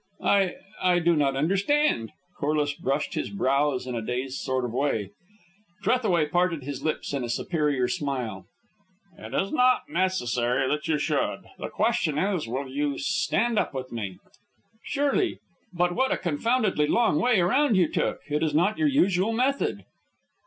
[0.23, 5.11] "I I do not understand." Corliss brushed his brows in a dazed sort of way.
[5.83, 8.47] Trethaway parted his lips in a superior smile.
[9.15, 11.41] "It is not necessary that you should.
[11.59, 14.17] The question is, Will you stand up with me?"
[14.85, 15.37] "Surely.
[15.71, 18.21] But what a confoundedly long way around you took.
[18.27, 19.85] It is not your usual method."